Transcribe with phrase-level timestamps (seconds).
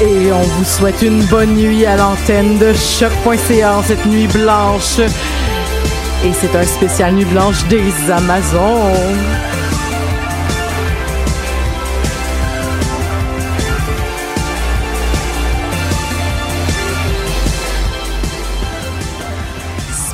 [0.00, 5.00] Et on vous souhaite une bonne nuit à l'antenne de choc.ca en cette nuit blanche.
[6.24, 9.18] Et c'est un spécial nuit blanche des Amazones.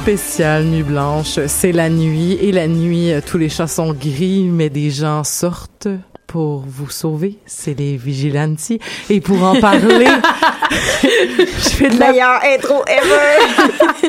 [0.01, 4.71] Spécial nuit blanche, c'est la nuit et la nuit, tous les chats sont gris, mais
[4.71, 5.89] des gens sortent
[6.35, 8.73] pour vous sauver, c'est les vigilantes.
[9.09, 10.09] Et pour en parler,
[10.71, 14.09] je fais de la Meilleure intro ever!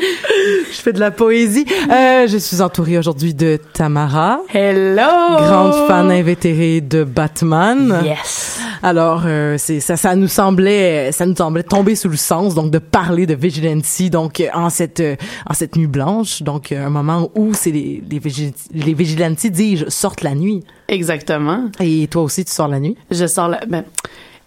[0.70, 1.66] je fais de la poésie.
[1.90, 5.02] Euh, je suis entourée aujourd'hui de Tamara, Hello!
[5.38, 8.02] grande fan invétérée de Batman.
[8.04, 8.58] Yes!
[8.82, 12.70] Alors, euh, c'est ça, ça nous semblait, ça nous semblait tomber sous le sens, donc
[12.70, 15.16] de parler de vigilance, donc en cette, euh,
[15.48, 18.20] en cette nuit blanche, donc un moment où c'est les, les,
[18.74, 20.62] les vigilantes, dis-je, sortent la nuit.
[20.88, 21.66] Exactement.
[21.80, 22.96] Et toi aussi, tu sors la nuit?
[23.10, 23.60] Je sors la...
[23.66, 23.84] Ben,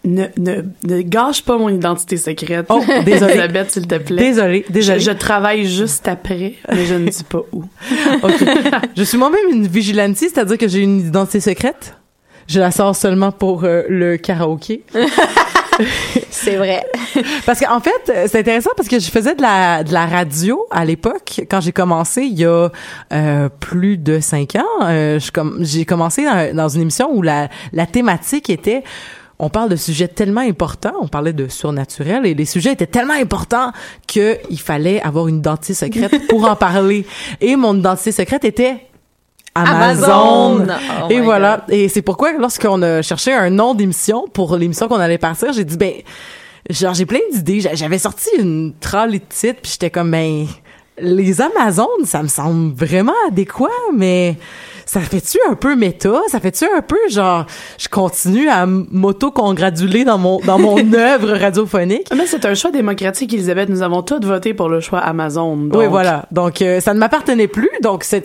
[0.05, 2.65] ne, ne, ne gâche pas mon identité secrète.
[2.69, 3.33] Oh, désolée.
[3.33, 4.15] Elisabeth, s'il te plaît.
[4.17, 4.99] Désolée, Je, désolée.
[4.99, 7.63] je travaille juste après, mais je ne dis pas où.
[8.23, 8.43] Ok.
[8.95, 11.95] je suis moi-même une vigilante, c'est-à-dire que j'ai une identité secrète.
[12.47, 14.83] Je la sors seulement pour euh, le karaoké.
[16.29, 16.85] C'est vrai.
[17.45, 20.65] Parce qu'en fait, euh, c'est intéressant parce que je faisais de la, de la radio
[20.71, 22.69] à l'époque, quand j'ai commencé il y a
[23.13, 24.65] euh, plus de cinq ans.
[24.83, 28.83] Euh, com- j'ai commencé dans, dans une émission où la, la thématique était
[29.39, 33.13] on parle de sujets tellement importants, on parlait de surnaturel et les sujets étaient tellement
[33.13, 33.71] importants
[34.07, 37.05] que il fallait avoir une identité secrète pour en parler.
[37.39, 38.85] Et mon identité secrète était
[39.55, 40.59] Amazon.
[40.61, 40.67] Amazon.
[41.03, 41.65] Oh et voilà.
[41.69, 45.63] Et c'est pourquoi lorsqu'on a cherché un nom d'émission pour l'émission qu'on allait partir, j'ai
[45.65, 45.93] dit ben
[46.69, 47.61] genre j'ai plein d'idées.
[47.61, 50.45] J'a- J'avais sorti une trolley de titres puis j'étais comme ben
[51.01, 54.35] les Amazones, ça me semble vraiment adéquat, mais
[54.91, 56.19] ça fait-tu un peu méta?
[56.29, 57.45] Ça fait-tu un peu genre
[57.77, 62.07] je continue à m'auto-congratuler dans mon dans mon œuvre radiophonique?
[62.15, 63.69] Mais c'est un choix démocratique, Elisabeth.
[63.69, 65.55] Nous avons tous voté pour le choix Amazon.
[65.57, 66.25] donc- Oui, voilà.
[66.31, 67.69] Donc, euh, ça ne m'appartenait plus.
[67.83, 68.23] Donc, c'est,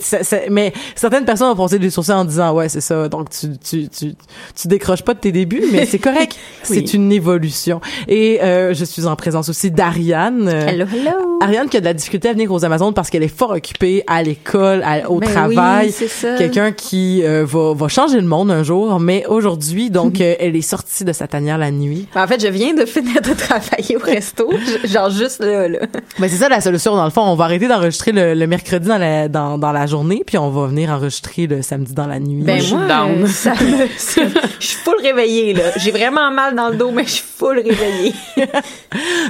[0.49, 3.07] mais certaines personnes ont foncé des sourcils en disant, ouais, c'est ça.
[3.09, 4.13] Donc, tu, tu, tu,
[4.59, 6.35] tu décroches pas de tes débuts, mais c'est correct.
[6.67, 6.77] Oui.
[6.77, 7.79] C'est une évolution.
[8.07, 10.47] Et euh, je suis en présence aussi d'Ariane.
[10.47, 11.37] Euh, Hello, hello!
[11.41, 14.03] Ariane qui a de la difficulté à venir aux Amazones parce qu'elle est fort occupée
[14.07, 15.85] à l'école, au Ben travail.
[15.87, 16.35] oui, c'est ça.
[16.55, 18.97] Quelqu'un qui euh, va, va changer le monde un jour.
[19.01, 22.07] Mais aujourd'hui, donc, euh, elle est sortie de sa tanière la nuit.
[22.15, 24.49] Ben, en fait, je viens de finir de travailler au resto.
[24.85, 25.79] Genre juste là, là.
[26.17, 27.23] Ben c'est ça la solution dans le fond.
[27.23, 30.49] On va arrêter d'enregistrer le, le mercredi dans la dans, dans la journée, puis on
[30.49, 32.41] va venir enregistrer le samedi dans la nuit.
[32.43, 33.23] Ben je suis moi, down.
[33.23, 34.21] euh, ça me, ça-
[34.59, 35.63] je suis full réveillée là.
[35.75, 38.13] J'ai vraiment mal dans le dos, mais je suis full réveillée.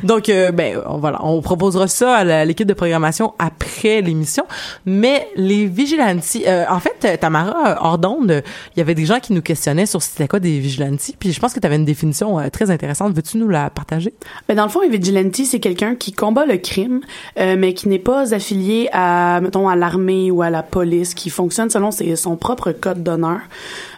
[0.04, 4.46] Donc euh, ben on, voilà, on proposera ça à l'équipe de programmation après l'émission.
[4.86, 8.42] Mais les vigilantes, euh, en fait, Tamara euh, hors d'onde, euh,
[8.76, 11.40] il y avait des gens qui nous questionnaient sur c'était quoi des vigilantes, puis je
[11.40, 13.14] pense que tu avais une définition euh, très intéressante.
[13.14, 14.14] Veux-tu nous la partager?
[14.48, 17.02] Ben, dans le fond, un vigilante, c'est quelqu'un qui combat le crime,
[17.38, 21.70] mais qui n'est pas affilié à, mettons, à l'armée ou à la police, qui fonctionne
[21.70, 23.40] selon ses, son propre code d'honneur.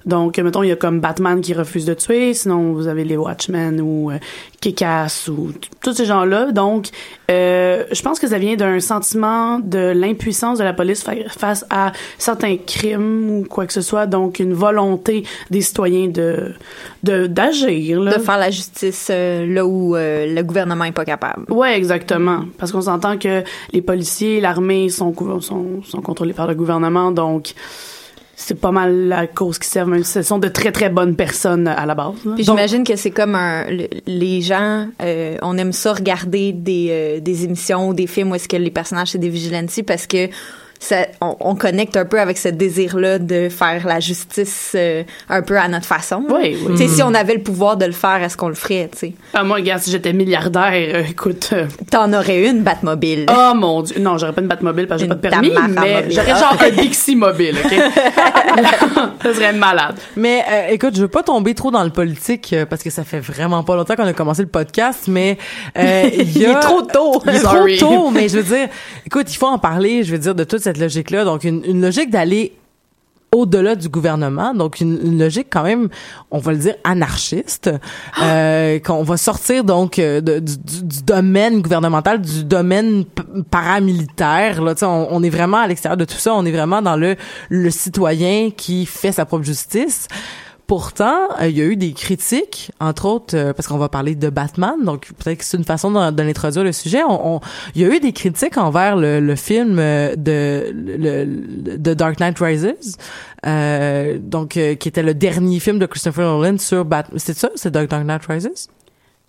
[0.08, 3.18] Donc, mettons, il y a comme Batman qui refuse de tuer, sinon vous avez les
[3.18, 4.18] Watchmen ou euh,
[4.62, 5.52] Kick-Ass ou
[5.84, 6.52] tous ces gens-là.
[6.52, 6.88] Donc,
[7.30, 11.66] euh, je pense que ça vient d'un sentiment de l'impuissance de la police fa- face
[11.70, 14.08] à certains crimes ou quoi que ce soit.
[14.08, 16.54] Donc, une volonté des citoyens de
[17.04, 18.02] de d'agir.
[18.04, 21.44] De faire la justice euh, là où euh, le gouvernement est pas capable.
[21.52, 22.46] Ouais, exactement.
[22.58, 23.44] Parce qu'on s'entend que
[23.74, 27.54] les policiers, l'armée sont, sont, sont contrôlés par le gouvernement, donc
[28.40, 31.16] c'est pas mal la cause qui servent, même si ce sont de très très bonnes
[31.16, 32.14] personnes à la base.
[32.36, 36.88] Puis j'imagine que c'est comme un le- les gens euh, on aime ça regarder des
[36.92, 40.06] euh, des émissions ou des films où est-ce que les personnages c'est des vigilantes parce
[40.06, 40.30] que
[40.80, 45.42] ça, on, on connecte un peu avec ce désir-là de faire la justice euh, un
[45.42, 46.24] peu à notre façon.
[46.30, 46.76] Oui, oui.
[46.76, 48.98] Tu sais, si on avait le pouvoir de le faire, est-ce qu'on le ferait, tu
[49.00, 49.14] sais?
[49.34, 51.50] ah, moi, regarde, si j'étais milliardaire, euh, écoute.
[51.54, 53.26] euh, T'en aurais une Batmobile.
[53.30, 53.98] oh mon dieu.
[54.00, 56.70] Non, j'aurais pas une Batmobile parce que j'ai pas de permis, mais j'aurais genre un
[56.70, 57.74] Dixie mobile, OK?
[59.24, 59.96] ça serait malade.
[60.16, 63.20] Mais euh, écoute, je veux pas tomber trop dans le politique parce que ça fait
[63.20, 65.38] vraiment pas longtemps qu'on a commencé le podcast, mais
[65.78, 67.22] euh, il y a Il est trop tôt.
[67.26, 67.78] Il est Sorry.
[67.78, 68.68] trop tôt, mais je veux dire,
[69.06, 70.04] écoute, il faut en parler.
[70.04, 71.24] Je veux dire de toute cette logique-là.
[71.24, 72.54] Donc une, une logique d'aller
[73.32, 75.90] au-delà du gouvernement, donc une, une, logique quand même,
[76.32, 77.70] on va le dire, anarchiste,
[78.22, 83.04] euh, qu'on va sortir donc euh, de, du, du, domaine gouvernemental, du domaine
[83.52, 84.62] paramilitaire.
[84.62, 87.16] Là, on, on est vraiment à l'extérieur de tout ça, on est vraiment dans le,
[87.50, 90.08] le citoyen qui fait sa propre justice.
[90.68, 94.16] Pourtant, euh, il y a eu des critiques, entre autres, euh, parce qu'on va parler
[94.16, 97.00] de Batman, donc peut-être que c'est une façon de, l'introduire le sujet.
[97.74, 102.98] Il y a eu des critiques envers le, film euh, de Dark Knight Rises,
[104.20, 107.18] donc qui était le dernier film de Christopher Nolan sur Batman.
[107.18, 108.68] C'est ça, c'est Dark Knight Rises?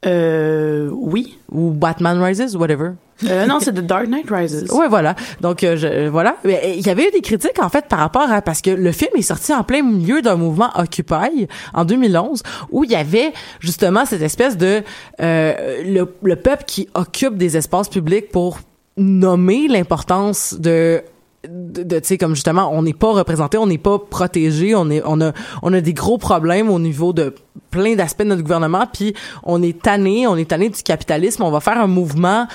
[0.07, 1.39] Euh, oui.
[1.51, 2.91] Ou Batman Rises, whatever.
[3.25, 4.71] Euh, non, c'est The Dark Knight Rises.
[4.71, 5.17] Ouais, voilà.
[5.41, 6.37] Donc, euh, je, voilà.
[6.45, 8.43] Il y avait eu des critiques, en fait, par rapport à...
[8.43, 12.85] Parce que le film est sorti en plein milieu d'un mouvement Occupy, en 2011, où
[12.85, 14.83] il y avait, justement, cette espèce de...
[15.21, 18.61] Euh, le, le peuple qui occupe des espaces publics pour
[18.97, 21.03] nommer l'importance de
[22.19, 25.33] comme justement on n'est pas représenté on n'est pas protégé on est on a
[25.63, 27.35] on a des gros problèmes au niveau de
[27.71, 29.15] plein d'aspects de notre gouvernement puis
[29.45, 32.49] on est tanné on est tanné du capitalisme on va faire un mouvement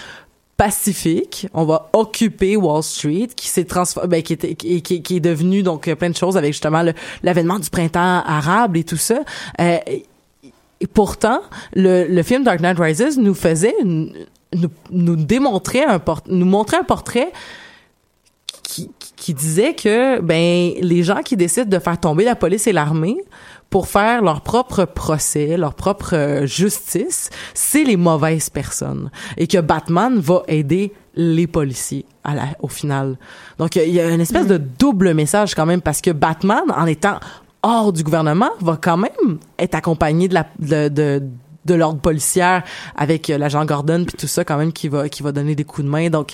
[0.58, 5.64] pacifique, on va occuper Wall Street qui s'est transformé ben, qui, était, qui, est devenu
[5.64, 6.84] donc plein de choses avec justement
[7.24, 9.22] l'avènement du printemps arabe et tout ça.
[9.60, 9.78] Euh,
[10.80, 11.42] et pourtant
[11.74, 17.32] le, film Dark Knight Rises nous faisait nous, démontrer un nous montrer un portrait
[18.74, 22.74] qui, qui disait que ben les gens qui décident de faire tomber la police et
[22.74, 23.18] l'armée
[23.70, 29.10] pour faire leur propre procès, leur propre justice, c'est les mauvaises personnes.
[29.38, 32.06] Et que Batman va aider les policiers
[32.60, 33.18] au final.
[33.58, 36.86] Donc il y a une espèce de double message quand même parce que Batman en
[36.86, 37.20] étant
[37.62, 41.24] hors du gouvernement va quand même être accompagné de la de, de
[41.66, 42.64] de l'ordre policière
[42.96, 45.86] avec l'agent Gordon puis tout ça quand même qui va qui va donner des coups
[45.86, 46.10] de main.
[46.10, 46.34] Donc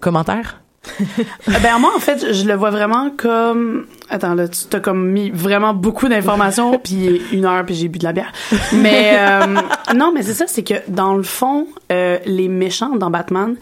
[0.00, 0.60] commentaire?
[1.46, 5.30] ben moi en fait je le vois vraiment comme attends là tu t'as comme mis
[5.30, 8.32] vraiment beaucoup d'informations puis une heure puis j'ai bu de la bière.
[8.72, 9.56] Mais euh,
[9.94, 13.56] non mais c'est ça c'est que dans le fond euh, les méchants dans Batman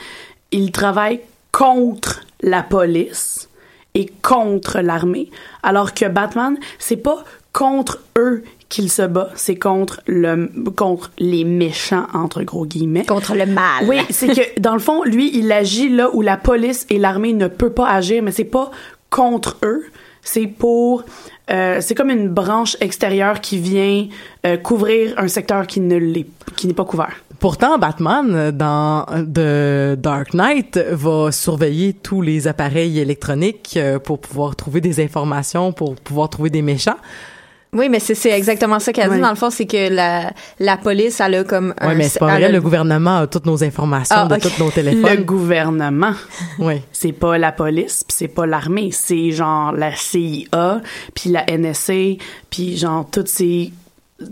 [0.52, 1.20] ils travaillent
[1.52, 3.48] contre la police
[3.94, 5.30] et contre l'armée.
[5.62, 8.44] Alors que Batman c'est pas contre eux
[8.76, 13.06] qu'il se bat, c'est contre le contre les méchants entre gros guillemets.
[13.06, 13.86] Contre le mal.
[13.88, 17.32] Oui, c'est que dans le fond, lui, il agit là où la police et l'armée
[17.32, 18.70] ne peut pas agir, mais c'est pas
[19.08, 19.86] contre eux,
[20.20, 21.04] c'est pour
[21.50, 24.08] euh, c'est comme une branche extérieure qui vient
[24.44, 27.14] euh, couvrir un secteur qui ne l'est qui n'est pas couvert.
[27.38, 34.54] Pourtant, Batman, dans The Dark Knight, va surveiller tous les appareils électroniques euh, pour pouvoir
[34.54, 36.98] trouver des informations, pour pouvoir trouver des méchants.
[37.72, 39.20] Oui, mais c'est exactement ça qu'elle dit.
[39.20, 41.88] Dans le fond, c'est que la, la police, elle a comme un...
[41.88, 42.50] Oui, mais c'est pas vrai.
[42.50, 44.48] Le gouvernement a toutes nos informations ah, de okay.
[44.48, 45.16] tous nos téléphones.
[45.16, 46.14] Le gouvernement.
[46.58, 46.82] Oui.
[46.92, 48.90] C'est pas la police, puis c'est pas l'armée.
[48.92, 50.80] C'est genre la CIA,
[51.14, 52.16] puis la NSA,
[52.50, 53.72] puis genre toutes ces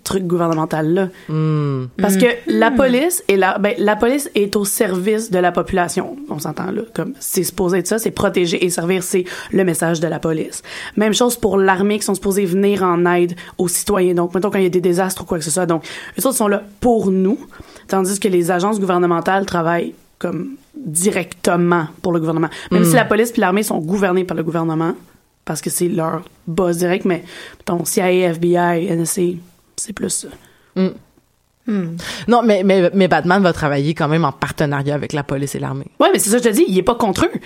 [0.02, 1.08] truc gouvernemental là.
[1.28, 1.88] Mm.
[2.00, 6.16] parce que la police est la ben, la police est au service de la population
[6.30, 6.82] on s'entend là.
[6.94, 10.62] Comme c'est supposé être ça c'est protéger et servir c'est le message de la police.
[10.96, 14.14] Même chose pour l'armée qui sont supposés venir en aide aux citoyens.
[14.14, 15.66] Donc mettons quand il y a des désastres ou quoi que ce soit.
[15.66, 15.84] Donc
[16.16, 17.38] les autres sont là pour nous
[17.86, 22.48] tandis que les agences gouvernementales travaillent comme directement pour le gouvernement.
[22.70, 22.86] Même Mm.
[22.86, 24.94] si la police puis l'armée sont gouvernées par le gouvernement
[25.44, 27.22] parce que c'est leur boss direct mais
[27.58, 29.22] mettons CIA FBI NSA
[29.84, 30.28] c'est plus ça.
[30.76, 30.88] Mm.
[31.66, 31.96] Hmm.
[32.28, 35.58] Non, mais, mais, mais Batman va travailler quand même en partenariat avec la police et
[35.58, 35.86] l'armée.
[36.00, 37.40] Ouais, mais c'est ça que je te dis, il est pas contre eux.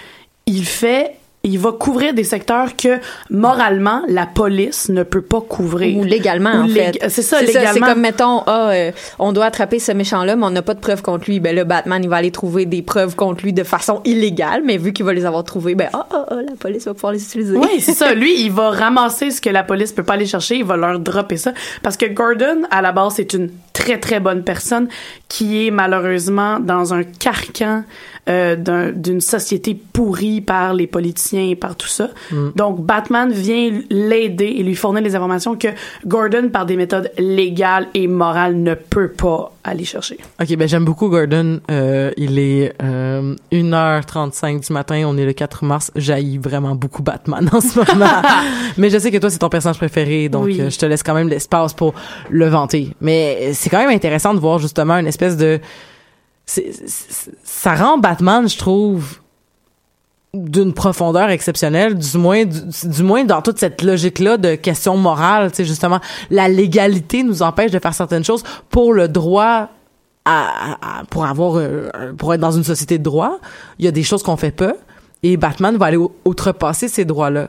[0.47, 1.17] Il fait
[1.49, 2.99] il va couvrir des secteurs que
[3.31, 5.99] moralement la police ne peut pas couvrir.
[5.99, 7.09] Ou légalement Ou en lég- fait.
[7.09, 7.87] c'est ça c'est légalement.
[7.87, 10.81] comme mettons ah euh, on doit attraper ce méchant là mais on n'a pas de
[10.81, 11.41] preuves contre lui.
[11.41, 14.77] Ben là Batman il va aller trouver des preuves contre lui de façon illégale mais
[14.77, 17.23] vu qu'il va les avoir trouvées ben ah ah ah la police va pouvoir les
[17.23, 17.57] utiliser.
[17.57, 18.15] Oui, c'est ça.
[18.19, 20.99] Lui, il va ramasser ce que la police peut pas aller chercher, il va leur
[20.99, 21.53] dropper ça.
[21.83, 24.89] Parce que Gordon, à la base, c'est une très, très bonne personne
[25.29, 27.85] qui est malheureusement dans un carcan
[28.29, 32.11] euh, d'un- d'une société pourrie par les politiciens et par tout ça.
[32.57, 35.69] Donc, Batman vient l'aider et lui fournir les informations que
[36.07, 40.19] Gordon, par des méthodes légales et morales, ne peut pas aller chercher.
[40.41, 41.61] OK, ben j'aime beaucoup Gordon.
[41.71, 45.91] Euh, il est euh, 1h35 du matin, on est le 4 mars.
[45.97, 48.23] J'haïs vraiment beaucoup Batman en ce moment.
[48.77, 50.61] Mais je sais que toi, c'est ton personnage préféré, donc Oui.
[50.61, 51.95] euh, je te laisse quand même l'espace pour
[52.31, 52.95] le vanter.
[53.01, 55.61] Mais c'est quand même intéressant de voir justement une espèce de...
[57.45, 59.19] ça rend Batman, je trouve,
[60.35, 65.65] d'une profondeur exceptionnelle, du moins, du, moins dans toute cette logique-là de questions morales, tu
[65.65, 69.69] justement, la légalité nous empêche de faire certaines choses pour le droit
[70.27, 73.39] à, pour avoir euh, pour être dans une société de droit,
[73.79, 74.75] il y a des choses qu'on fait pas
[75.23, 77.49] et Batman va aller outrepasser ces droits-là.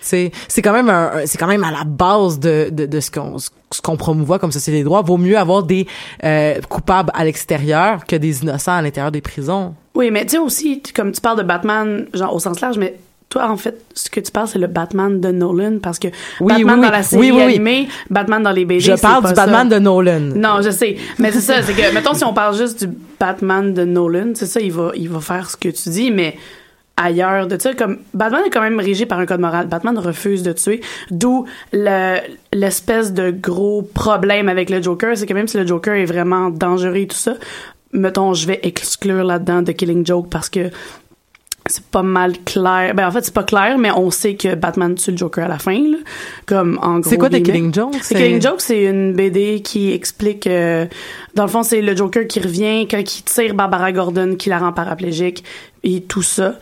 [0.00, 3.10] sais, c'est quand même un, c'est quand même à la base de, de, de ce
[3.10, 5.02] qu'on ce promouvoit comme société des droits.
[5.02, 5.88] Vaut mieux avoir des
[6.22, 9.74] euh, coupables à l'extérieur que des innocents à l'intérieur des prisons.
[9.94, 12.96] Oui, mais tu sais aussi, comme tu parles de Batman, genre au sens large, mais
[13.28, 16.08] toi, en fait, ce que tu parles, c'est le Batman de Nolan, parce que
[16.40, 19.30] Oui, Batman oui, dans la série Oui, animée, Batman dans les BD, Je parle pas
[19.30, 19.46] du ça.
[19.46, 20.20] Batman de Nolan.
[20.34, 20.96] Non, je sais.
[21.18, 24.46] Mais c'est ça, c'est que, mettons, si on parle juste du Batman de Nolan, c'est
[24.46, 26.36] ça, il va, il va faire ce que tu dis, mais
[26.96, 29.66] ailleurs de ça, comme, Batman est quand même régi par un code moral.
[29.66, 30.82] Batman refuse de tuer.
[31.10, 32.18] D'où le-
[32.52, 36.50] l'espèce de gros problème avec le Joker, c'est que même si le Joker est vraiment
[36.50, 37.34] dangereux et tout ça,
[37.92, 40.70] mettons, je vais exclure là-dedans de Killing Joke parce que
[41.66, 42.94] c'est pas mal clair.
[42.94, 45.48] Ben, en fait, c'est pas clair, mais on sait que Batman tue le Joker à
[45.48, 45.98] la fin, là.
[46.46, 47.08] Comme, en gros.
[47.08, 47.42] C'est quoi The.
[47.42, 48.00] Killing Joke?
[48.00, 50.86] The Killing Joke, c'est une BD qui explique, euh,
[51.34, 54.58] dans le fond, c'est le Joker qui revient quand il tire Barbara Gordon, qui la
[54.58, 55.44] rend paraplégique,
[55.84, 56.58] et tout ça.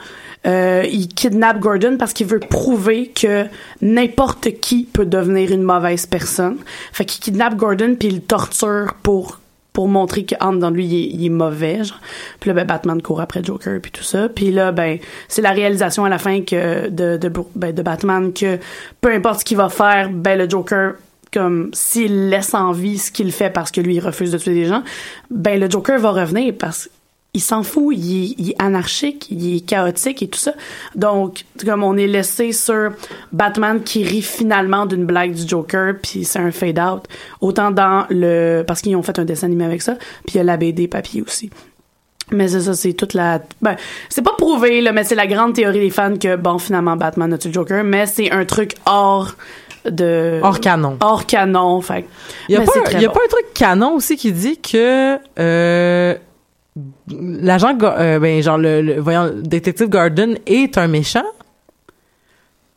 [0.47, 3.45] Euh, il kidnappe Gordon parce qu'il veut prouver que
[3.83, 6.57] n'importe qui peut devenir une mauvaise personne.
[6.93, 9.40] Fait qu'il kidnappe Gordon puis il le torture pour
[9.73, 11.81] pour montrer qu'en dans lui il est, mauvais
[12.41, 14.29] puis là ben Batman court après Joker puis tout ça.
[14.29, 14.99] Puis là ben
[15.29, 18.59] c'est la réalisation à la fin que de de, ben, de Batman que
[19.00, 20.95] peu importe ce qu'il va faire ben le Joker
[21.33, 24.55] comme s'il laisse en vie ce qu'il fait parce que lui il refuse de tuer
[24.55, 24.83] des gens
[25.31, 26.91] ben le Joker va revenir parce
[27.33, 30.53] il s'en fout, il est, il est anarchique, il est chaotique et tout ça.
[30.97, 32.93] Donc, comme on est laissé sur
[33.33, 37.05] Batman qui rit finalement d'une blague du Joker, puis c'est un fade out.
[37.41, 39.95] Autant dans le parce qu'ils ont fait un dessin animé avec ça,
[40.27, 41.51] puis il y a la BD papier aussi.
[42.33, 43.41] Mais c'est ça, c'est toute la.
[43.61, 43.77] Ben,
[44.09, 47.33] c'est pas prouvé, là, mais c'est la grande théorie des fans que, bon, finalement, Batman
[47.33, 49.35] a tué le Joker, mais c'est un truc hors
[49.85, 50.39] de.
[50.43, 50.97] Hors canon.
[51.01, 52.07] Hors canon, fait.
[52.49, 53.15] Il y a, pas, un- y a bon.
[53.15, 56.15] pas un truc canon aussi qui dit que euh,
[57.09, 61.25] l'agent, euh, ben genre le, le- voyons, détective Gordon est un méchant,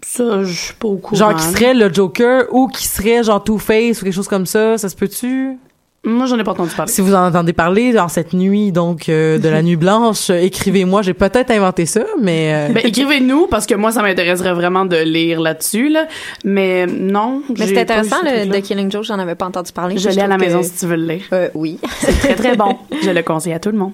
[0.02, 1.16] Ça, je suis pas au courant.
[1.18, 4.46] genre qui serait le Joker ou qui serait genre Two Face ou quelque chose comme
[4.46, 5.58] ça, ça se peut-tu?
[6.06, 6.92] Moi, j'en ai pas entendu parler.
[6.92, 10.42] Si vous en entendez parler dans cette nuit donc euh, de la nuit blanche, euh,
[10.42, 11.02] écrivez-moi.
[11.02, 14.98] J'ai peut-être inventé ça, mais euh, Ben, écrivez-nous, parce que moi, ça m'intéresserait vraiment de
[14.98, 16.08] lire là-dessus, là.
[16.44, 17.42] Mais non.
[17.58, 18.52] Mais c'est intéressant, le.
[18.52, 19.98] The Killing Joke, j'en avais pas entendu parler.
[19.98, 21.24] Je l'ai à la maison si tu veux le lire.
[21.32, 21.80] Euh, oui.
[22.00, 22.78] C'est très, très bon.
[23.02, 23.94] Je le conseille à tout le monde.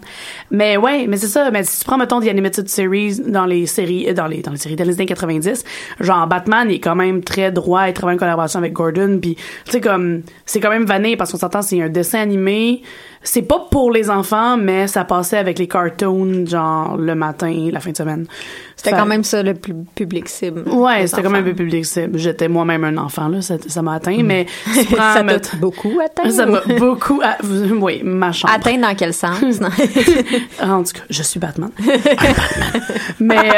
[0.50, 1.52] Mais ouais, mais c'est ça.
[1.52, 4.52] Mais si tu prends, mettons, The Animated Series dans les séries, euh, dans les, dans
[4.52, 5.64] les séries les années 90,
[6.00, 9.36] genre, Batman il est quand même très droit, il travaille en collaboration avec Gordon, puis
[9.36, 12.82] tu sais, comme, c'est quand même vanné parce qu'on s'entend, c'est un dessin animé.
[13.22, 17.80] C'est pas pour les enfants, mais ça passait avec les cartoons, genre, le matin, la
[17.82, 18.26] fin de semaine.
[18.78, 20.64] C'était Fait- quand même ça le plus public cible.
[20.70, 21.86] Ouais, c'était quand même peu public.
[21.86, 22.18] cible.
[22.18, 25.92] J'étais moi-même un enfant, là, ça ça m'a atteint, mais tu prends, ça t'a beaucoup
[26.04, 26.30] atteint.
[26.30, 27.22] ça m'a beaucoup,
[27.82, 28.54] oui, ma chambre.
[28.54, 29.42] Atteint dans quel sens?
[29.60, 29.68] Non.
[30.62, 31.72] En tout cas, je suis Batman.
[33.20, 33.54] Mais, euh,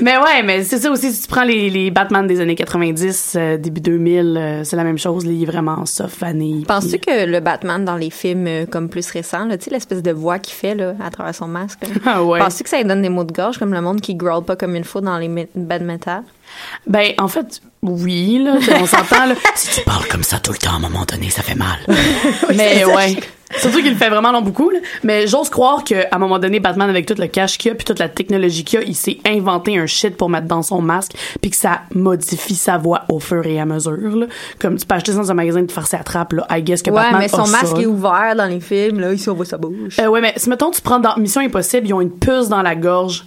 [0.00, 3.34] mais ouais, mais c'est ça aussi, si tu prends les, les Batman des années 90,
[3.36, 6.64] euh, début 2000, euh, c'est la même chose, il est vraiment soft, vanille.
[6.66, 9.70] Penses-tu puis- que le Batman dans les films euh, comme plus récents, là, tu sais,
[9.70, 12.38] l'espèce de voix qu'il fait là, à travers son masque, là, Ah ouais.
[12.38, 14.56] penses-tu que ça lui donne des mots de gorge comme le monde qui growl pas
[14.56, 16.22] comme une fou dans les bad metal?
[16.86, 19.34] Ben, en fait, oui, là, on s'entend, là.
[19.54, 21.78] si tu parles comme ça tout le temps, à un moment donné, ça fait mal.
[22.56, 23.16] mais ouais.
[23.56, 24.78] Surtout qu'il le fait vraiment long beaucoup, là.
[25.02, 27.84] Mais j'ose croire qu'à un moment donné, Batman, avec tout le cash qu'il a, puis
[27.84, 31.12] toute la technologie qu'il a, il s'est inventé un shit pour mettre dans son masque,
[31.40, 34.26] puis que ça modifie sa voix au fur et à mesure, là.
[34.58, 36.46] Comme tu peux acheter ça dans un magasin de farce à trappe, là.
[36.50, 39.00] I guess que ouais, Batman mais son a ça, masque est ouvert dans les films,
[39.00, 39.98] là, ici on voit sa bouche.
[39.98, 42.62] Euh, ouais, mais si mettons tu prends dans Mission Impossible, ils ont une puce dans
[42.62, 43.24] la gorge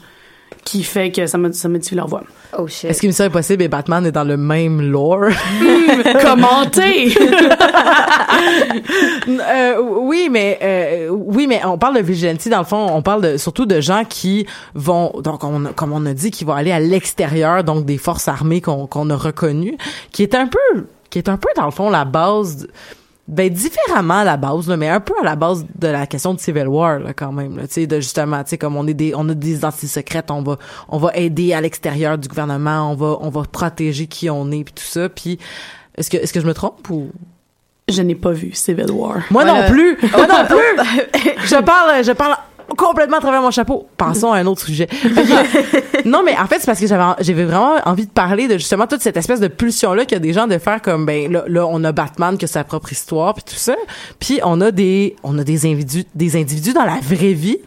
[0.63, 2.23] qui fait que ça, mod- ça modifie leur voix.
[2.57, 2.89] Oh shit.
[2.89, 5.29] est-ce que Mission Impossible et Batman est dans le même lore?
[6.21, 7.13] Commenter!
[9.27, 13.21] Euh, oui, mais euh, oui, mais on parle de vigilante dans le fond, on parle
[13.21, 16.53] de, surtout de gens qui vont donc on, a- comme on a dit qui vont
[16.53, 19.77] aller à l'extérieur donc des forces armées qu'on qu'on a reconnues,
[20.11, 22.69] qui est un peu qui est un peu dans le fond la base de-
[23.31, 26.33] ben différemment à la base là, mais un peu à la base de la question
[26.33, 28.85] de Civil War là, quand même là, tu sais de justement tu sais comme on
[28.87, 30.57] est des on a des identités secrètes, on va
[30.89, 34.65] on va aider à l'extérieur du gouvernement, on va on va protéger qui on est
[34.65, 35.39] puis tout ça puis
[35.95, 37.09] est-ce que est-ce que je me trompe ou?
[37.89, 39.23] Je n'ai pas vu Civil War.
[39.31, 39.97] moi non plus.
[40.15, 41.31] Moi non plus.
[41.45, 42.35] je parle, je parle
[42.75, 43.87] complètement à travers mon chapeau.
[43.97, 44.87] Passons à un autre sujet.
[46.05, 48.87] Non, mais en fait, c'est parce que j'avais, j'avais vraiment envie de parler de justement
[48.87, 51.43] toute cette espèce de pulsion-là qu'il y a des gens de faire comme, ben, là,
[51.47, 53.75] là, on a Batman qui a sa propre histoire puis tout ça.
[54.19, 57.59] Puis on a des, on a des individus, des individus dans la vraie vie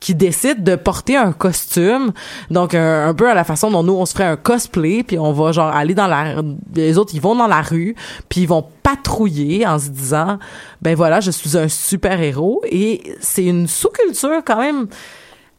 [0.00, 2.12] qui décident de porter un costume
[2.50, 5.18] donc un, un peu à la façon dont nous on se ferait un cosplay puis
[5.18, 6.42] on va genre aller dans la
[6.74, 7.96] les autres ils vont dans la rue
[8.28, 10.38] puis ils vont patrouiller en se disant
[10.82, 14.86] ben voilà je suis un super héros et c'est une sous-culture quand même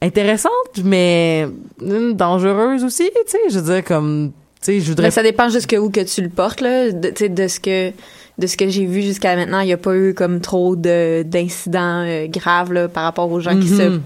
[0.01, 0.51] intéressante
[0.83, 1.47] mais
[1.81, 4.31] dangereuse aussi tu sais je veux dire comme
[4.61, 6.91] tu sais, je voudrais Mais ça dépend jusque où que tu le portes là.
[6.91, 7.93] Tu sais, de ce que
[8.39, 11.23] de ce que j'ai vu jusqu'à maintenant, il n'y a pas eu comme trop de
[11.23, 14.01] d'incidents euh, graves là, par rapport aux gens qui se Mhm.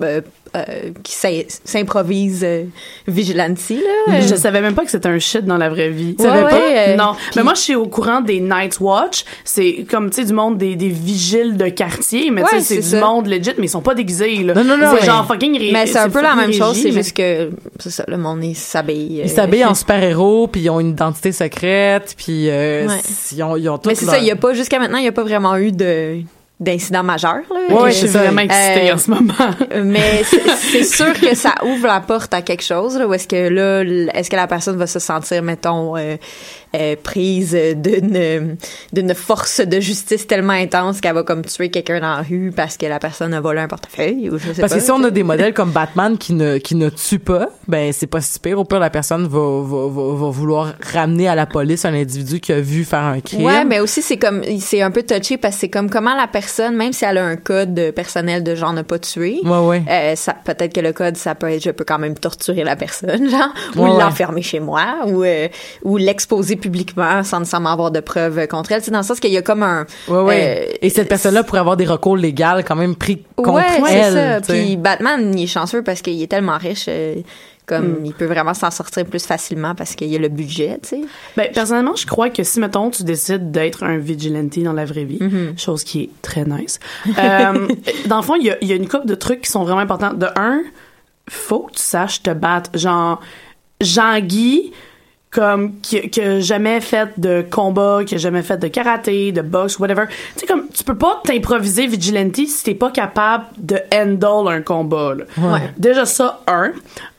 [0.56, 2.64] Euh, euh, qui s'im- s'improvisent euh,
[3.08, 4.22] vigilanti là.
[4.22, 6.16] Je savais même pas que c'était un shit dans la vraie vie.
[6.20, 6.58] Ouais, savais ouais, pas?
[6.58, 7.14] euh, non.
[7.36, 9.26] Mais moi, je suis au courant des Night Watch.
[9.44, 12.32] C'est comme, tu sais, du monde des, des vigiles de quartier.
[12.32, 13.00] Mais tu sais, c'est du ça.
[13.00, 14.54] monde legit, mais ils sont pas déguisés, là.
[14.54, 15.06] Non, non, non, C'est ouais.
[15.06, 17.90] genre fucking ré- Mais c'est un peu la même chose, c'est mais- juste que c'est
[17.92, 19.22] ça, le monde il s'habille.
[19.22, 22.94] euh, Ils s'habillent en super-héros, puis ils ont une identité secrète, puis euh, Ouais.
[23.32, 24.98] ils ont, ils ont tout Mais c'est leur- ça, il y a pas jusqu'à maintenant,
[24.98, 26.18] il y a pas vraiment eu de
[26.64, 27.76] d'incidents majeurs là.
[27.76, 29.34] Ouais, je suis vraiment excitée Euh, en ce moment.
[29.84, 33.50] Mais c'est sûr que ça ouvre la porte à quelque chose, là, où est-ce que
[33.50, 36.16] là, est-ce que la personne va se sentir, mettons, euh,
[36.76, 38.58] euh, prise d'une
[38.92, 42.78] d'une force de justice tellement intense qu'elle va comme tuer quelqu'un dans la rue parce
[42.78, 44.80] que la personne a volé un portefeuille ou je sais Parce pas.
[44.80, 47.92] que si on a des modèles comme Batman qui ne qui ne tue pas, ben
[47.94, 48.60] c'est pas si pire.
[48.60, 52.40] Au pire, la personne va, va, va, va vouloir ramener à la police un individu
[52.40, 53.44] qui a vu faire un crime.
[53.46, 56.28] Ouais, mais aussi c'est comme c'est un peu touché parce que c'est comme comment la
[56.28, 59.84] personne, même si elle a un code personnel de genre ne pas tuer, Ouais, ouais.
[59.90, 62.76] euh, ça peut-être que le code ça peut être je peux quand même torturer la
[62.76, 65.48] personne genre ou Ouais, l'enfermer chez moi ou euh,
[65.84, 69.32] ou l'exposer publiquement sans nécessairement avoir de preuves contre elle, c'est dans le sens qu'il
[69.32, 70.68] y a comme un Ouais, ouais.
[70.72, 73.94] euh, Et cette personne-là pourrait avoir des recours légaux quand même pris contre ouais, c'est
[73.96, 74.44] elle.
[74.44, 74.54] ça.
[74.54, 77.16] Puis Batman, il est chanceux parce qu'il est tellement riche euh,
[77.66, 78.06] comme Hmm.
[78.06, 81.02] il peut vraiment s'en sortir plus facilement parce qu'il y a le budget, tu sais.
[81.38, 85.06] Ben, personnellement, je crois que si, mettons, tu décides d'être un vigilante dans la vraie
[85.06, 85.58] vie, Mm-hmm.
[85.60, 86.80] chose qui est très nice,
[87.18, 87.68] euh,
[88.08, 89.64] dans le fond, il y a, il y a une couple de trucs qui sont
[89.64, 90.14] vraiment importants.
[90.14, 90.62] De un,
[91.30, 92.70] faut que tu saches te battre.
[92.78, 93.22] Genre,
[93.80, 94.72] Jean-Guy,
[95.34, 99.42] comme, qui, qui a jamais fait de combat, qui a jamais fait de karaté, de
[99.42, 100.04] boxe, whatever.
[100.36, 104.62] Tu sais, comme, tu peux pas t'improviser vigilante si t'es pas capable de handle un
[104.62, 105.24] combat, là.
[105.38, 105.74] Ouais.
[105.78, 106.72] Déjà ça, un.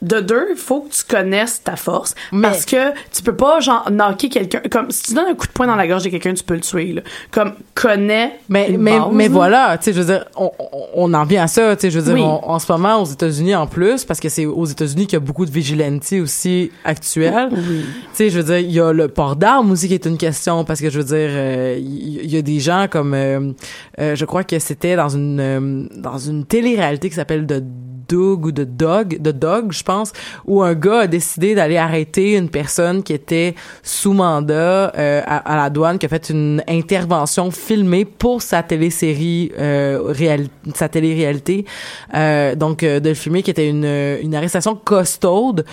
[0.05, 2.13] De deux, il faut que tu connaisses ta force.
[2.31, 4.61] Mais- Parce que tu peux pas, genre, knocker quelqu'un.
[4.71, 6.53] Comme, si tu donnes un coup de poing dans la gorge de quelqu'un, tu peux
[6.53, 7.01] le tuer, là.
[7.31, 8.39] Comme, connais.
[8.49, 9.29] Mais, une mais, base, mais là.
[9.31, 10.51] voilà, tu sais, je veux dire, on,
[10.93, 12.21] on- en vient à ça, tu sais, je veux dire, Oui.
[12.21, 15.21] on- en ce moment, aux États-Unis en plus, parce que c'est aux États-Unis qu'il y
[15.21, 17.49] a beaucoup de vigilantes aussi actuels.
[17.51, 20.17] Tu sais, je veux dire, il y a le port d'armes aussi qui est une
[20.17, 23.51] question, parce que je veux dire, euh, il y, a des gens comme, euh,
[23.99, 27.63] euh, je crois que c'était dans une dans une télé-réalité qui s'appelle The
[28.07, 30.13] Doug ou The Dog, The Dog, je pense,
[30.45, 35.53] où un gars a décidé d'aller arrêter une personne qui était sous mandat euh, à,
[35.53, 40.89] à la douane, qui a fait une intervention filmée pour sa télésérie euh, réal, sa
[40.89, 41.65] télé-réalité,
[42.13, 45.65] euh, donc euh, de le filmer, qui était une une arrestation costaude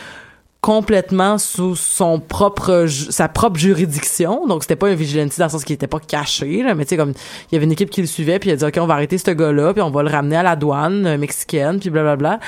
[0.63, 4.47] complètement sous son propre sa propre juridiction.
[4.47, 6.91] Donc c'était pas un vigilante dans le sens qu'il était pas caché là mais tu
[6.91, 7.11] sais comme
[7.51, 8.95] il y avait une équipe qui le suivait puis il a dit ok on va
[8.95, 12.39] arrêter ce gars-là puis on va le ramener à la douane euh, mexicaine puis blablabla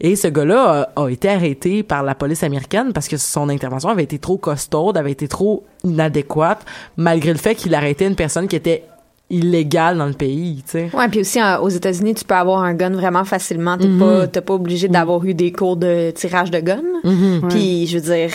[0.00, 3.88] et ce gars-là a, a été arrêté par la police américaine parce que son intervention
[3.88, 6.64] avait été trop costaude avait été trop inadéquate
[6.96, 8.84] malgré le fait qu'il arrêtait une personne qui était
[9.30, 12.62] illégale dans le pays tu sais Ouais, puis aussi euh, aux États-Unis, tu peux avoir
[12.62, 13.78] un gun vraiment facilement.
[13.78, 13.98] T'es Mhm.
[13.98, 16.82] pas, t'es pas obligé d'avoir eu des cours de tirage de gun.
[17.04, 17.48] Mhm.
[17.48, 18.30] Puis je veux dire,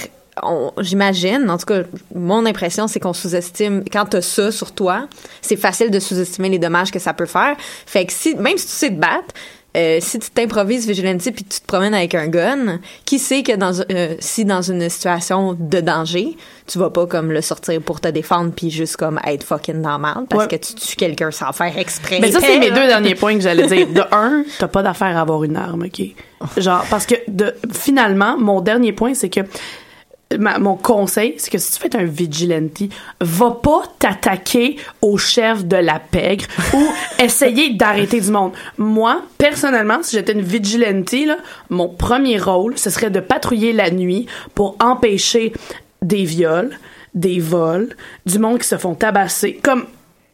[0.80, 1.82] j'imagine, en tout cas,
[2.16, 5.08] mon impression, c'est qu'on sous-estime quand t'as ça sur toi,
[5.42, 7.56] c'est facile de sous-estimer les dommages que ça peut faire.
[7.86, 9.34] Fait que si, même si tu sais te battre.
[9.80, 13.56] Euh, si tu t'improvises vigilante puis tu te promènes avec un gun, qui sait que
[13.56, 16.36] dans euh, si dans une situation de danger,
[16.68, 19.98] tu vas pas comme le sortir pour te défendre puis juste comme être fucking dans
[20.00, 20.48] merde parce Ouais.
[20.60, 22.20] que tu tues quelqu'un sans faire exprès.
[22.22, 23.88] Mais ça, c'est mes deux derniers points que j'allais dire.
[23.88, 26.02] De un, t'as pas d'affaire à avoir une arme, OK?
[26.58, 29.42] Genre, parce que de, finalement, mon dernier point, c'est que
[30.38, 32.82] ma- mon conseil, c'est que si tu fais un vigilante,
[33.20, 36.84] va pas t'attaquer au chef de la pègre ou
[37.24, 38.52] essayer d'arrêter du monde.
[38.78, 41.38] Moi, personnellement, si j'étais une vigilante, là,
[41.70, 45.54] mon premier rôle, ce serait de patrouiller la nuit pour empêcher
[46.02, 46.78] des viols,
[47.16, 47.90] des vols,
[48.26, 49.60] du monde qui se font tabasser.
[49.64, 49.86] Comme,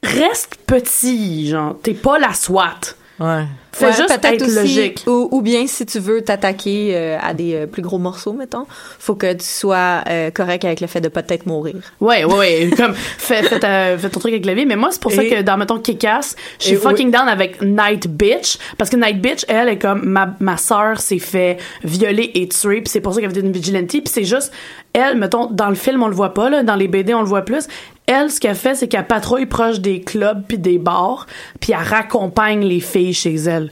[0.04, 2.80] reste petit, genre, t'es pas la SWAT.
[3.20, 3.44] Ouais
[3.76, 5.04] Fais Ouais, juste peut-être être aussi, logique.
[5.06, 8.66] Ou, ou bien si tu veux t'attaquer euh, à des euh, plus gros morceaux, mettons,
[9.00, 11.76] faut que tu sois euh, correct avec le fait de peut-être mourir.
[12.00, 12.70] Ouais, ouais, ouais.
[12.78, 14.66] Comme, fais, fais, ta- fais ton truc avec la vie.
[14.66, 18.08] Mais moi, c'est pour ça que dans, mettons, Kick-Ass, je suis fucking down avec Night
[18.08, 18.58] Bitch.
[18.78, 22.80] Parce que Night Bitch, elle est comme, ma, ma sœur s'est fait violer et tuer.
[22.80, 23.90] Puis c'est pour ça qu'elle avait une vigilante.
[23.90, 24.54] Puis c'est juste,
[24.94, 26.64] elle, mettons, dans le film, on le voit pas, là.
[26.64, 27.68] Dans les BD, on le voit plus.
[28.08, 31.26] Elle, ce qu'elle fait, c'est qu'elle patrouille proche des clubs puis des bars.
[31.60, 33.72] Puis elle raccompagne les filles chez elle.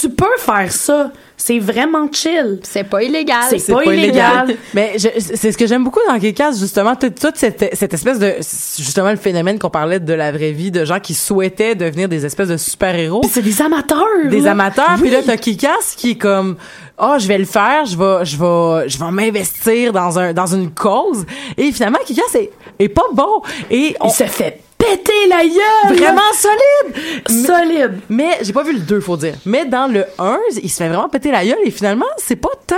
[0.00, 1.10] Tu peux faire ça.
[1.36, 2.58] C'est vraiment chill.
[2.62, 3.44] C'est pas illégal.
[3.48, 4.56] C'est pas illégal.
[4.74, 8.34] Mais c'est ce que j'aime beaucoup dans Kick-Ass, justement, toute, toute cette, cette espèce de,
[8.76, 12.26] justement, le phénomène qu'on parlait de la vraie vie, de gens qui souhaitaient devenir des
[12.26, 13.20] espèces de super-héros.
[13.20, 13.98] Puis c'est des amateurs.
[14.28, 14.50] des là.
[14.50, 15.02] amateurs Oui.
[15.02, 16.56] puis là t'as Kikas qui est comme
[16.98, 20.46] oh je vais le faire je vais je vais je vais m'investir dans un dans
[20.46, 21.24] une cause
[21.56, 25.98] et finalement Kikas est, est pas bon et on Il se fait péter la gueule.
[25.98, 28.00] vraiment solide mais, solide.
[28.08, 30.88] mais j'ai pas vu le 2 faut dire mais dans le 1 il se fait
[30.88, 32.76] vraiment péter la gueule et finalement c'est pas tant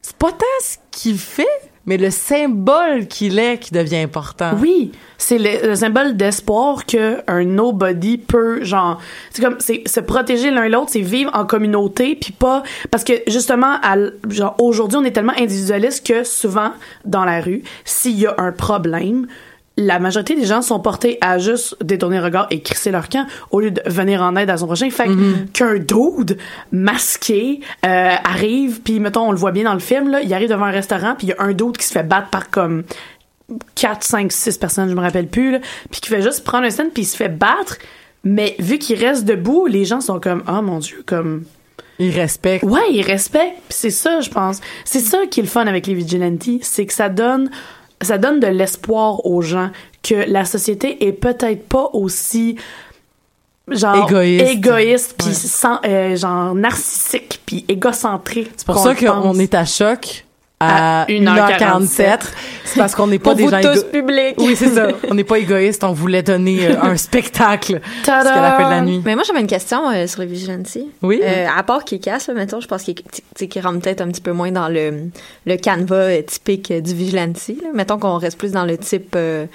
[0.00, 1.46] c'est pas tant ce qu'il fait
[1.86, 7.22] mais le symbole qu'il est qui devient important Oui, c'est le, le symbole d'espoir que
[7.26, 9.00] un nobody peut genre
[9.30, 13.14] c'est comme c'est se protéger l'un l'autre, c'est vivre en communauté puis pas parce que
[13.26, 13.96] justement à
[14.28, 16.72] genre aujourd'hui on est tellement individualiste que souvent
[17.06, 19.26] dans la rue, s'il y a un problème,
[19.80, 23.26] la majorité des gens sont portés à juste détourner le regard et crisser leur camp
[23.52, 24.90] au lieu de venir en aide à son prochain.
[24.90, 26.36] Fait que- qu'un dude
[26.72, 30.48] masqué euh, arrive, puis mettons, on le voit bien dans le film, là, il arrive
[30.50, 32.82] devant un restaurant, puis il y a un dude qui se fait battre par comme
[33.76, 35.58] 4, 5, 6 personnes, je me rappelle plus, là,
[35.90, 37.78] puis qui fait juste prendre un stand, puis il se fait battre,
[38.24, 41.44] mais vu qu'il reste debout, les gens sont comme, oh mon dieu, comme...
[42.00, 43.56] il respecte Ouais, ils respectent.
[43.68, 44.60] C'est ça, je pense.
[44.84, 47.48] C'est ça qui est le fun avec les vigilantes, c'est que ça donne
[48.02, 49.70] ça donne de l'espoir aux gens
[50.02, 52.56] que la société est peut-être pas aussi
[53.70, 54.46] genre Égoïste.
[54.50, 55.90] égoïste puis Ouais.
[55.90, 58.50] euh, genre narcissique puis égocentrique.
[58.56, 60.24] c'est pour ça qu'on est à choc
[60.60, 61.58] à, À 1h47.
[61.58, 62.18] 1h47
[62.64, 64.34] c'est parce qu'on n'est pas Pour des vous gens tous publics.
[64.38, 64.88] Oui, c'est ça.
[65.10, 68.80] On n'est pas égoïste, on voulait donner euh, un spectacle jusqu'à la fin de la
[68.82, 69.00] nuit.
[69.04, 70.66] Mais moi, j'avais une question euh, sur les vigilantes.
[71.02, 71.20] Oui.
[71.22, 74.32] Euh, à part Kikas, là, mettons, je pense qu'il qu'il rentre peut-être un petit peu
[74.32, 75.08] moins dans le,
[75.46, 77.38] le canevas euh, typique du vigilante.
[77.48, 77.68] là.
[77.72, 79.46] Mettons qu'on reste plus dans le type euh,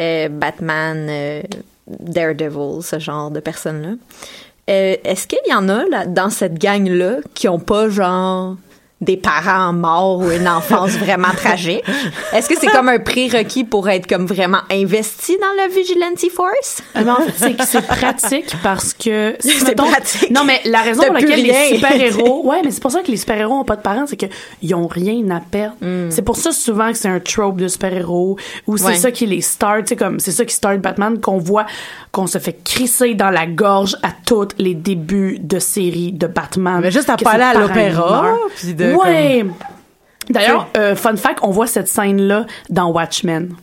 [0.00, 1.42] euh, Batman, euh,
[1.86, 3.94] Daredevil, ce genre de personnes-là.
[4.68, 8.56] Euh, Est-ce qu'il y en a là, dans cette gang-là qui ont pas genre
[9.00, 11.82] des parents morts ou une enfance vraiment tragique?
[12.32, 16.82] Est-ce que c'est comme un prérequis pour être comme vraiment investi dans la Vigilante Force?
[16.94, 20.30] Ah, mais en fait, c'est que c'est pratique parce que si, C'est mettons- pratique.
[20.30, 23.16] Non, mais la raison pour laquelle les super-héros, ouais, mais c'est pour ça que les
[23.16, 24.26] super-héros ont pas de parents, c'est que
[24.62, 25.76] ils ont rien à perdre.
[26.10, 28.36] C'est pour ça souvent que c'est un trope de super-héros
[28.66, 28.94] ou c'est Ouais.
[28.96, 31.64] ça qui les start, tu sais comme c'est ça qui start Batman qu'on voit
[32.12, 36.80] qu'on se fait crisser dans la gorge à tous les débuts de séries de Batman.
[36.82, 39.46] Mais juste à aller à l'opéra, puis de, Ouais.
[40.28, 43.54] D'ailleurs, euh, fun fact, on voit cette scène-là dans Watchmen.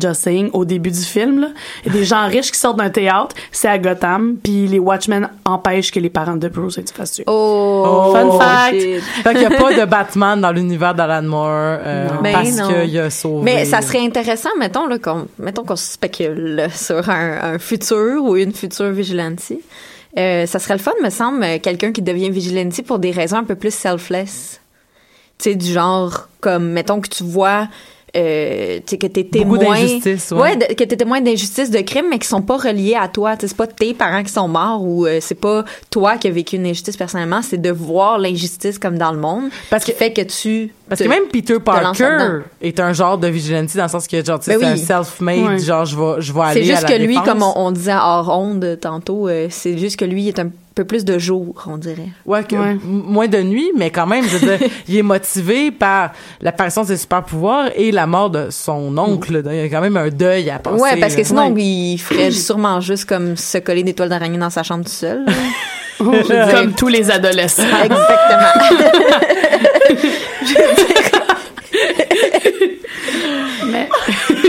[0.00, 1.48] Just saying, au début du film, là,
[1.84, 4.78] il y a des gens riches qui sortent d'un théâtre, c'est à Gotham, puis les
[4.78, 7.24] Watchmen empêchent que les parents de Bruce aient fassent tuer.
[7.26, 8.80] Oh, Fun fact.
[8.80, 9.02] shit.
[9.02, 12.22] Fait qu'il n'y a pas de Batman dans l'univers d'Alan Moore euh, Non.
[12.22, 12.68] Ben parce non.
[12.68, 13.42] qu'il a sauvé.
[13.42, 18.36] Mais ça serait intéressant, mettons, là, qu'on, mettons qu'on spécule sur un, un futur ou
[18.36, 19.40] une future vigilante.
[20.16, 23.44] Euh, ça serait le fun, me semble, quelqu'un qui devient vigilante pour des raisons un
[23.44, 24.60] peu plus selfless.
[25.38, 27.68] Tu sais, du genre, comme, mettons que tu vois,
[28.16, 29.58] euh, que t'es témoin.
[29.58, 30.40] d'injustice, ouais.
[30.40, 30.56] ouais.
[30.56, 33.36] de- que t'es témoin d'injustice, de crimes, mais qui sont pas reliés à toi.
[33.36, 36.26] Tu sais, c'est pas tes parents qui sont morts ou euh, c'est pas toi qui
[36.26, 39.50] as vécu une injustice personnellement, c'est de voir l'injustice comme dans le monde.
[39.70, 40.72] Parce qui que- fait que tu.
[40.88, 44.24] Parce te- que même Peter Parker est un genre de vigilante dans le sens que
[44.24, 44.64] genre Ben c'est oui.
[44.64, 47.42] un self-made genre je vais je vais aller C'est à juste la que lui, comme
[47.42, 51.04] on, on disait hors onde tantôt, euh, c'est juste que lui est un peu plus
[51.04, 52.08] de jour, on dirait.
[52.24, 52.70] Ouais, que- Ouais.
[52.70, 56.82] m- moins de nuit, mais quand même, je veux dire, il est motivé par l'apparition
[56.82, 59.42] de ses super pouvoirs et la mort de son oncle.
[59.44, 60.80] Il y a quand même un deuil à passer.
[60.80, 61.24] ouais, parce que là.
[61.26, 61.62] sinon, Ouais.
[61.62, 65.24] il ferait sûrement juste comme se coller des toiles d'araignée dans sa chambre tout seul.
[65.98, 67.64] Comme tous les adolescents.
[67.84, 68.68] Exactement.
[73.66, 73.88] Mais-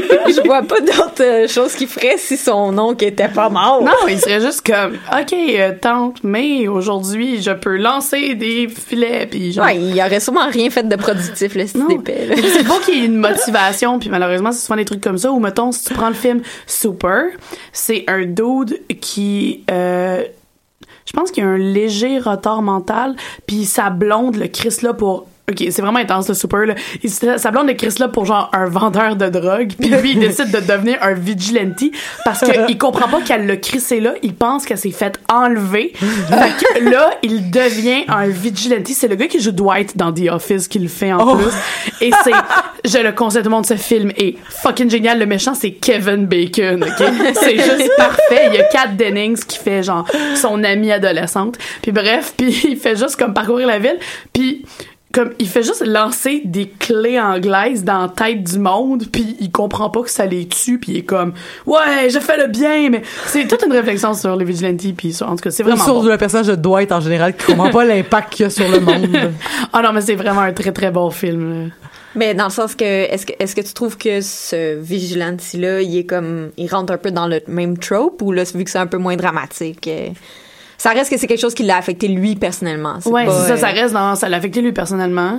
[0.28, 3.84] Je vois pas d'autre euh, chose qu'il ferait si son oncle était pas mort.
[3.84, 9.28] non, il serait juste comme, OK, euh, tante, mais aujourd'hui, je peux lancer des filets,
[9.30, 9.66] puis genre...
[9.66, 12.30] Ouais, il y aurait sûrement rien fait de productif, le style d'épée.
[12.36, 15.32] c'est faut qu'il y ait une motivation puis malheureusement c'est souvent des trucs comme ça
[15.32, 17.26] ou mettons si tu prends le film Super
[17.72, 20.24] c'est un dude qui euh,
[21.06, 23.16] je pense qu'il a un léger retard mental
[23.48, 26.76] puis sa blonde le Chris là pour Ok, c'est vraiment intense le super là.
[27.04, 30.20] Il, sa blonde le Chris là pour genre un vendeur de drogue, puis lui il
[30.20, 31.84] décide de devenir un vigilante
[32.26, 35.94] parce que il comprend pas qu'elle l'a crissé là, il pense qu'elle s'est fait enlever.
[35.96, 38.88] fait que là, il devient un vigilante.
[38.88, 41.36] C'est le gars qui joue Dwight dans The Office qui le fait en Oh.
[41.36, 41.52] plus.
[42.02, 42.32] Et c'est,
[42.86, 45.20] je le conseille tout le monde, ce film est fucking génial.
[45.20, 47.06] Le méchant, c'est Kevin Bacon, ok?
[47.34, 48.48] C'est juste parfait.
[48.48, 51.58] Il y a Kat Dennings qui fait genre son amie adolescente.
[51.82, 53.98] Puis bref, puis il fait juste comme parcourir la ville.
[54.34, 54.66] Puis
[55.12, 59.52] comme il fait juste lancer des clés anglaises dans la tête du monde puis il
[59.52, 61.34] comprend pas que ça les tue puis il est comme
[61.66, 65.28] ouais je fais le bien mais c'est toute une réflexion sur les vigilantes puis sur-
[65.28, 66.04] en tout cas c'est vraiment sur bon.
[66.04, 68.80] le personnage de Dwight en général qui comprend pas l'impact qu'il y a sur le
[68.80, 69.18] monde.
[69.74, 71.70] ah non mais c'est vraiment un très très bon film là.
[72.16, 75.80] Mais dans le sens que est-ce que est-ce que tu trouves que ce vigilante là,
[75.82, 78.70] il est comme il rentre un peu dans le même trope ou là vu que
[78.72, 80.10] c'est un peu moins dramatique euh,
[80.80, 82.98] ça reste que c'est quelque chose qui l'a affecté lui personnellement.
[83.06, 85.38] Ouais pas, c'est ça euh, ça reste dans ça l'a affecté lui personnellement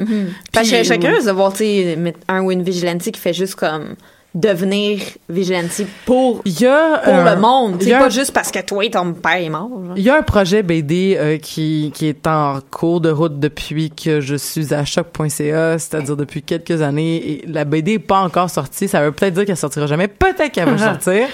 [0.52, 3.18] Parce que Puis, je serais curieuse de voir, tu sais, un ou une vigilante qui
[3.18, 3.96] fait juste comme
[4.34, 7.76] devenir vigilante pour, Il y a pour le monde.
[7.80, 9.70] C'est pas juste parce que toi, ton père est mort.
[9.96, 13.90] Il y a un projet BD euh, qui, qui est en cours de route depuis
[13.90, 17.16] que je suis à choc.ca, c'est-à-dire depuis quelques années.
[17.16, 18.86] Et la BD est pas encore sortie.
[18.86, 20.06] Ça veut peut-être dire qu'elle sortira jamais.
[20.06, 21.26] Peut-être qu'elle va sortir.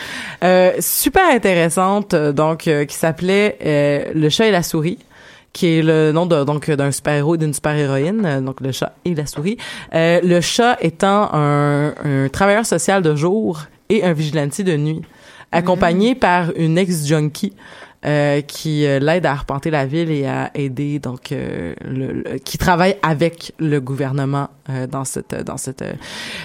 [0.43, 4.99] Euh, super intéressante, euh, donc, qui s'appelait Le chat et la souris
[5.57, 8.93] qui est le nom de, donc d'un super-héros et d'une super-héroïne, euh, donc le chat
[9.07, 9.57] et la souris.
[9.95, 15.01] Euh, le chat étant un, un travailleur social de jour et un vigilante de nuit,
[15.53, 17.55] accompagné par une ex-junkie
[18.05, 22.39] euh, qui euh, l'aide à arpenter la ville et à aider donc euh, le, le-
[22.39, 25.93] qui travaille avec le gouvernement euh, dans cette dans cette euh,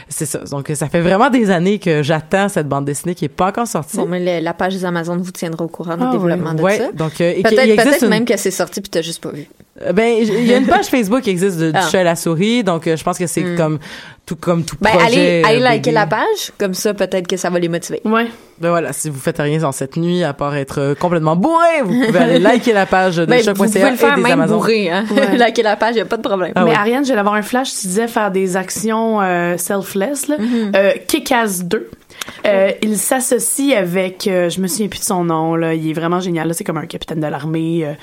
[0.07, 3.29] c'est ça donc ça fait vraiment des années que j'attends cette bande dessinée qui est
[3.29, 6.03] pas encore sortie Bon, mais le- la page des Amazones vous tiendra au courant du
[6.05, 6.91] Ah, développement de ouais ça.
[6.93, 9.47] donc euh, Peut-être peut-être une- même que c'est sorti puis t'as juste pas vu.
[9.85, 11.87] Euh, Ben, il y a une page Facebook qui existe de, du Ah.
[11.89, 13.55] chat et la souris, donc euh, je pense que c'est Hmm.
[13.57, 13.79] comme
[14.25, 15.05] tout comme tout Ben, projet.
[15.05, 18.01] allez, allez euh, liker la page, comme ça, peut-être que ça va les motiver.
[18.05, 18.27] ouais
[18.59, 22.05] Ben voilà, si vous faites rien dans cette nuit, à part être complètement bourré, vous
[22.05, 24.57] pouvez aller liker la page de Ben, vous pouvez le faire même Amazones.
[24.57, 25.05] bourré, hein.
[25.11, 25.35] Ouais.
[25.37, 26.51] liker la page, y a pas de problème.
[26.55, 26.75] Ah mais ouais.
[26.77, 30.27] Ariane, j'allais avoir un flash, tu disais faire des actions euh, selfless.
[30.27, 30.37] Là.
[30.37, 30.75] Mm-hmm.
[30.75, 31.89] Euh, Kick-Ass 2.
[32.45, 35.93] Euh, il s'associe avec, euh, je me souviens plus de son nom, là, il est
[35.93, 36.47] vraiment génial.
[36.47, 37.93] Là, c'est comme un capitaine de l'armée euh,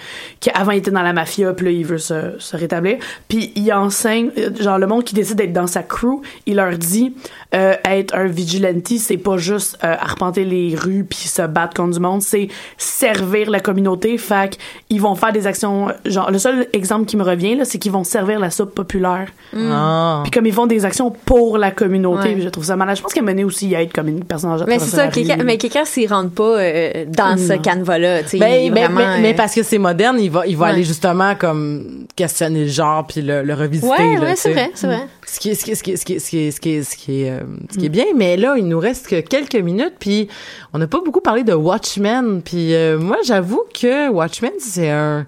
[0.41, 2.99] qui avant il était dans la mafia, puis là il veut se, se rétablir.
[3.29, 7.15] Puis il enseigne, genre le monde qui décide d'être dans sa crew, il leur dit
[7.55, 11.95] euh, être un vigilante, c'est pas juste euh, arpenter les rues puis se battre contre
[11.95, 14.19] du monde, c'est servir la communauté.
[14.19, 14.59] Fait
[14.91, 17.93] ils vont faire des actions, genre le seul exemple qui me revient là, c'est qu'ils
[17.93, 19.29] vont servir la soupe populaire.
[19.57, 20.21] Ah.
[20.23, 22.41] Puis comme ils font des actions pour la communauté, Ouais.
[22.41, 22.97] je trouve ça malade.
[22.97, 24.25] Je pense qu'elle menait aussi à être comme une
[24.67, 28.37] Mais c'est ça, quelqu'un, mais quelqu'un s'y rentre pas euh, dans ce canevas-là, tu sais.
[28.39, 30.67] il Ben, ben, vraiment, mais, mais euh, parce que c'est moderne, il va, il va
[30.67, 30.73] Ouais.
[30.73, 33.89] aller justement comme questionner le genre puis le, le revisiter.
[33.89, 35.01] Ouais, là, ouais, c'est vrai, c'est vrai.
[35.27, 36.51] Ce qui est, ce qui est, ce qui est, ce qui est, ce qui est,
[36.51, 37.41] ce qui est, ce qui est,
[37.73, 40.29] ce qui est bien, mais là, il nous reste que quelques minutes, puis
[40.73, 45.27] on n'a pas beaucoup parlé de Watchmen, puis euh, moi, j'avoue que Watchmen, c'est un,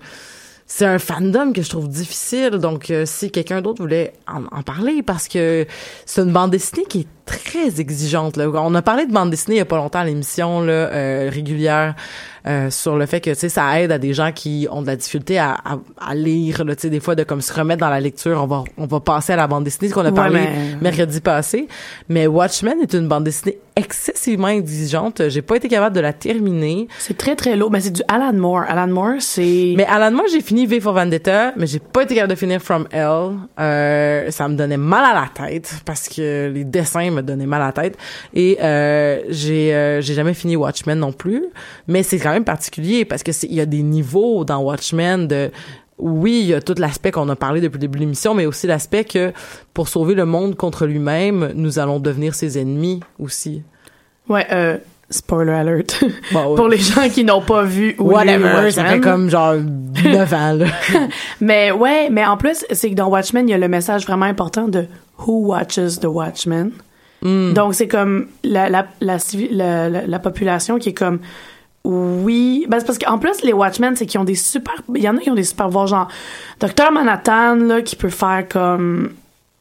[0.66, 4.62] c'est un fandom que je trouve difficile, donc euh, si quelqu'un d'autre voulait en, en
[4.62, 5.66] parler, parce que
[6.06, 7.06] c'est une bande dessinée qui est
[7.38, 8.36] très exigeante.
[8.36, 8.48] Là.
[8.54, 11.30] On a parlé de bande dessinée il y a pas longtemps à l'émission là, euh,
[11.32, 11.94] régulière
[12.46, 14.86] euh, sur le fait que tu sais ça aide à des gens qui ont de
[14.86, 17.80] la difficulté à, à, à lire là, tu sais des fois de comme se remettre
[17.80, 18.40] dans la lecture.
[18.42, 20.76] On va on va passer à la bande dessinée ce qu'on a Ouais, parlé mais-
[20.80, 21.68] mercredi passé.
[22.08, 25.22] Mais Watchmen est une bande dessinée excessivement exigeante.
[25.28, 26.88] J'ai pas été capable de la terminer.
[26.98, 27.70] C'est très très lourd.
[27.70, 28.64] Mais c'est du Alan Moore.
[28.68, 29.74] Alan Moore, c'est.
[29.76, 32.60] Mais Alan, moi, j'ai fini V for Vendetta, mais j'ai pas été capable de finir
[32.60, 33.36] From Hell.
[33.58, 37.62] Euh, ça me donnait mal à la tête parce que les dessins me donnaient mal
[37.62, 37.98] à la tête.
[38.34, 41.44] Et euh, j'ai euh, j'ai jamais fini Watchmen non plus.
[41.88, 45.50] Mais c'est quand même particulier parce que il y a des niveaux dans Watchmen de
[45.98, 48.46] oui, il y a tout l'aspect qu'on a parlé depuis le début de l'émission, mais
[48.46, 49.32] aussi l'aspect que
[49.74, 53.62] pour sauver le monde contre lui-même, nous allons devenir ses ennemis aussi.
[54.28, 54.78] Ouais, euh,
[55.10, 56.02] spoiler alert.
[56.32, 56.56] Bon, ouais.
[56.56, 58.86] Pour les gens qui n'ont pas vu ou Whatever, ça Watchmen.
[58.86, 60.66] fait comme genre 9 ans, là.
[61.40, 64.26] Mais ouais, mais en plus, c'est que dans Watchmen, il y a le message vraiment
[64.26, 64.86] important de
[65.26, 66.70] Who watches the Watchmen.
[67.22, 67.52] Hmm.
[67.52, 71.20] Donc c'est comme la la, la, population qui est comme
[71.84, 75.08] oui, ben c'est parce qu'en plus les Watchmen c'est qu'ils ont des super il y
[75.08, 76.08] en a qui ont des super pouvoirs genre
[76.60, 79.10] Docteur Manhattan là qui peut faire comme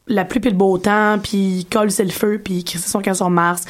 [0.06, 3.02] la pluie puis le beau temps puis il colle c'est le feu puis crisse son
[3.02, 3.64] camp sur Mars.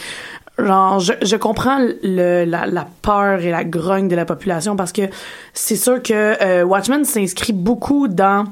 [0.58, 4.92] Genre je, je comprends le, la, la peur et la grogne de la population parce
[4.92, 5.02] que
[5.52, 8.44] c'est sûr que euh, Watchmen s'inscrit beaucoup dans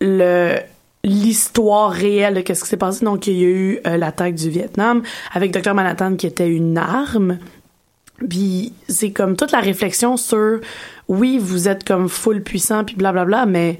[0.00, 0.58] le
[1.06, 3.04] l'histoire réelle de qu'est-ce qui s'est passé.
[3.04, 6.76] Donc il y a eu euh, l'attaque du Vietnam avec Dr Manhattan qui était une
[6.76, 7.38] arme.
[8.28, 10.60] Puis c'est comme toute la réflexion sur
[11.08, 13.78] oui vous êtes comme full puissant puis blablabla mais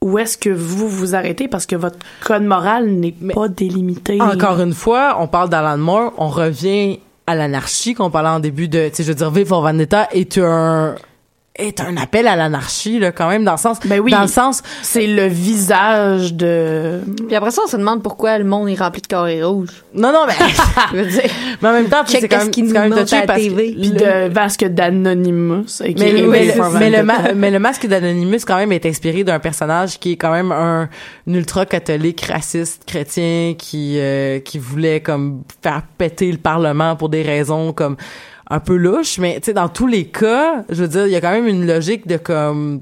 [0.00, 1.48] où est-ce que vous vous arrêtez?
[1.48, 4.20] Parce que votre code moral n'est pas délimité.
[4.20, 8.68] Encore une fois, on parle d'Alan Moore, on revient à l'anarchie qu'on parlait en début
[8.68, 10.94] de, tu sais, je veux dire, V for Vendetta est un
[11.56, 14.10] est un appel à l'anarchie là quand même dans le sens Ben oui.
[14.10, 17.00] dans le sens C'est le visage de...
[17.28, 19.84] Puis après ça, on se demande pourquoi le monde est rempli de carrés rouges.
[19.94, 20.34] non non mais
[20.92, 21.30] Je veux dire,
[21.62, 23.04] mais en même temps tu sais, Check c'est quand qu'est-ce même c'est quand nous même
[23.04, 23.72] touché à la parce que TV.
[23.80, 25.66] Puis le- de Vasque d'Anonymous.
[25.80, 29.22] mais, le, mais, le, mais le ma- mais le masque d'Anonymous quand même est inspiré
[29.22, 30.88] d'un personnage qui est quand même un,
[31.28, 37.08] un ultra catholique raciste chrétien qui euh, qui voulait comme faire péter le parlement pour
[37.10, 37.96] des raisons comme
[38.50, 41.16] un peu louches mais tu sais dans tous les cas je veux dire il y
[41.16, 42.80] a quand même une logique de comme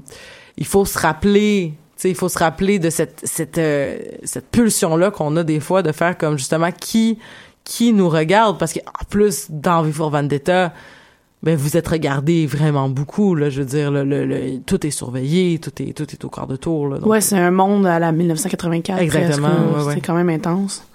[0.57, 4.49] il faut se rappeler tu sais il faut se rappeler de cette cette euh, cette
[4.49, 7.17] pulsion là qu'on a des fois de faire comme justement qui
[7.63, 10.73] qui nous regarde parce qu'en plus dans V for Vendetta
[11.43, 14.91] ben vous êtes regardé vraiment beaucoup là je veux dire le, le- le- tout est
[14.91, 17.85] surveillé tout est tout est au quart de tour là donc- Ouais, c'est un monde
[17.85, 19.01] à la 1984.
[19.01, 19.47] Exactement,
[19.77, 19.93] ouais, ouais.
[19.95, 20.85] C'est quand même intense.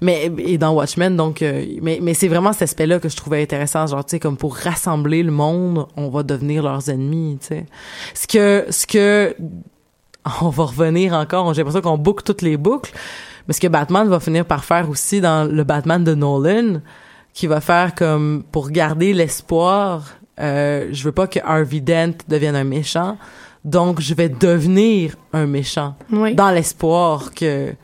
[0.00, 3.16] Mais et dans Watchmen donc euh, mais mais c'est vraiment cet aspect là que je
[3.16, 7.38] trouvais intéressant genre tu sais comme pour rassembler le monde on va devenir leurs ennemis
[7.40, 7.66] tu sais
[8.14, 9.36] ce que ce que
[10.42, 12.92] on va revenir encore j'ai l'impression qu'on boucle toutes les boucles
[13.48, 16.80] mais ce que Batman va finir par faire aussi dans le Batman de Nolan
[17.34, 20.04] qui va faire comme pour garder l'espoir
[20.40, 23.16] euh, je veux pas que Harvey Dent devienne un méchant
[23.64, 26.34] donc je vais devenir un méchant Oui.
[26.34, 27.74] dans l'espoir que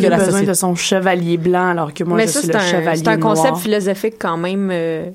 [0.00, 2.38] que a la besoin société de son chevalier blanc alors que moi mais je ça,
[2.40, 3.60] suis c'est le un, chevalier c'est un concept noir.
[3.60, 5.10] philosophique quand même euh,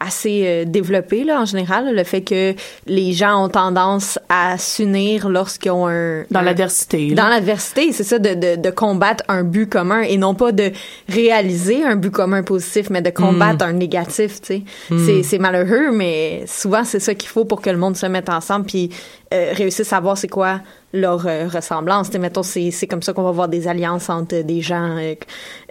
[0.00, 2.54] assez euh, développé là en général le fait que
[2.86, 7.12] les gens ont tendance à s'unir lorsqu'ils ont un Dans l'adversité.
[7.14, 10.72] dans l'adversité c'est ça de, de, de combattre un but commun et non pas de
[11.08, 15.92] réaliser un but commun positif mais de combattre un négatif tu sais c'est c'est malheureux
[15.92, 18.90] mais souvent c'est ça qu'il faut pour que le monde se mette ensemble puis
[19.32, 20.60] euh, réussisse à voir c'est quoi
[20.92, 22.06] leur euh, ressemblance.
[22.06, 24.96] Tu sais, mettons, c'est, c'est comme ça qu'on va voir des alliances entre des gens
[24.96, 25.14] euh,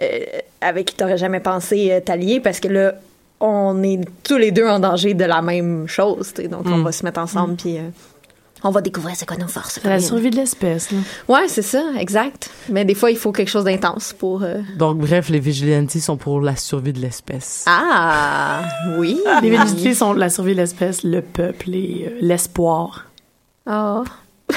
[0.02, 0.18] euh,
[0.60, 2.94] avec qui t'aurais jamais pensé t'allier parce que là,
[3.44, 6.32] on est tous les deux en danger de la même chose.
[6.50, 7.82] Donc, on va se mettre ensemble puis euh,
[8.66, 9.78] on va découvrir c'est quoi nos forces.
[9.82, 10.88] C'est la survie de l'espèce.
[11.28, 12.50] Ouais, c'est ça, exact.
[12.70, 14.42] Mais des fois, il faut quelque chose d'intense pour.
[14.42, 17.64] euh, Donc, bref, les vigilantes sont pour la survie de l'espèce.
[17.68, 18.62] Ah,
[18.98, 19.20] oui.
[19.42, 23.06] Les vénédités sont la survie de l'espèce, le peuple et euh, l'espoir.
[23.66, 24.02] Ah.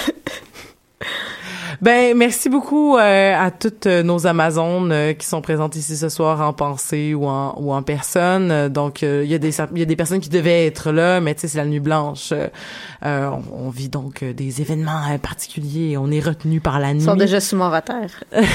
[1.81, 6.09] Ben, merci beaucoup euh, à toutes euh, nos Amazones euh, qui sont présentes ici ce
[6.09, 8.69] soir en pensée ou en, ou en personne.
[8.69, 11.19] Donc, euh, il y, a des il y a des personnes qui devaient être là,
[11.19, 12.31] mais tu sais, c'est la nuit blanche.
[12.33, 15.97] Euh, on, on vit donc des événements euh, particuliers.
[15.97, 17.01] On est retenu par la nuit.
[17.01, 18.09] Ils sont déjà sous mon terre.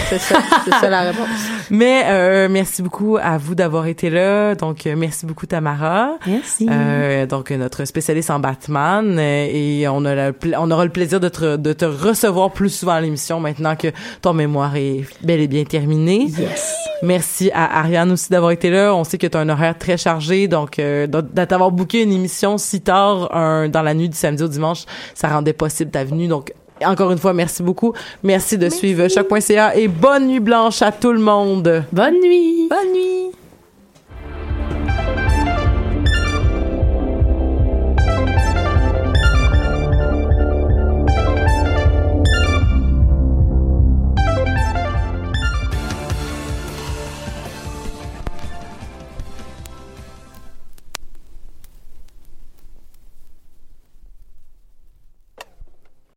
[0.09, 1.29] C'est ça, c'est ça la réponse.
[1.71, 4.55] Mais euh, merci beaucoup à vous d'avoir été là.
[4.55, 6.17] Donc, euh, merci beaucoup Tamara.
[6.27, 6.67] Merci.
[6.71, 11.29] Euh, donc notre spécialiste en Batman et on a pla- on aura le plaisir de
[11.29, 13.89] te, de te recevoir plus souvent l'émission maintenant que
[14.23, 16.29] ton mémoire est bel et bien terminé.
[16.39, 16.75] yes.
[17.03, 18.95] Merci à Ariane aussi d'avoir été là.
[18.95, 22.57] On sait que tu as un horaire très chargé donc euh, t'avoir booké une émission
[22.59, 24.85] si tard un- dans la nuit du samedi au dimanche,
[25.15, 26.29] ça rendait possible ta venue.
[26.29, 26.53] Donc
[26.85, 27.93] encore une fois, merci beaucoup.
[28.23, 31.85] Merci de suivre choc.ca et bonne nuit blanche à tout le monde.
[31.93, 32.69] Bonne nuit.
[32.69, 33.33] Bonne nuit.